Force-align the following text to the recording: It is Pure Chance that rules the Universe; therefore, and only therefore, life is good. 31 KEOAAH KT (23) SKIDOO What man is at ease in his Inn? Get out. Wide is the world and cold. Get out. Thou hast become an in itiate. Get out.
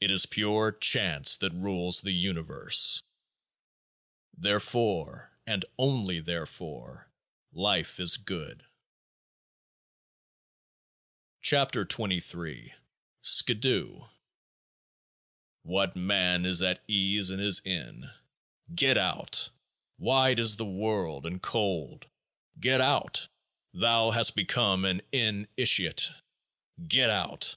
It 0.00 0.12
is 0.12 0.24
Pure 0.24 0.78
Chance 0.80 1.38
that 1.38 1.52
rules 1.52 2.00
the 2.02 2.12
Universe; 2.12 3.02
therefore, 4.32 5.36
and 5.48 5.64
only 5.76 6.20
therefore, 6.20 7.10
life 7.52 7.98
is 7.98 8.18
good. 8.18 8.64
31 11.44 11.70
KEOAAH 11.70 11.84
KT 11.84 11.90
(23) 11.90 12.74
SKIDOO 13.22 14.08
What 15.62 15.96
man 15.96 16.46
is 16.46 16.62
at 16.62 16.84
ease 16.86 17.30
in 17.30 17.40
his 17.40 17.60
Inn? 17.64 18.08
Get 18.72 18.96
out. 18.96 19.50
Wide 19.98 20.38
is 20.38 20.54
the 20.54 20.64
world 20.66 21.26
and 21.26 21.42
cold. 21.42 22.06
Get 22.60 22.80
out. 22.80 23.26
Thou 23.74 24.12
hast 24.12 24.36
become 24.36 24.84
an 24.84 25.02
in 25.10 25.48
itiate. 25.56 26.12
Get 26.86 27.10
out. 27.10 27.56